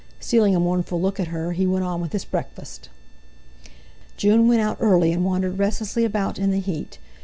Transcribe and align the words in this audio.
Stealing 0.19 0.55
a 0.55 0.59
mournful 0.59 0.99
look 0.99 1.19
at 1.19 1.27
her, 1.27 1.51
he 1.51 1.67
went 1.67 1.85
on 1.85 2.01
with 2.01 2.11
his 2.11 2.25
breakfast. 2.25 2.89
June 4.17 4.47
went 4.47 4.59
out 4.59 4.77
early, 4.79 5.11
and 5.13 5.23
wandered 5.23 5.59
restlessly 5.59 6.03
about 6.03 6.39
in 6.39 6.49
the 6.49 6.57
heat. 6.59 6.97